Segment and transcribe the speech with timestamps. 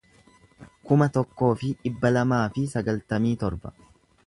[0.91, 3.77] kuma tokkoo fi dhibba lamaa fi sagaltamii torba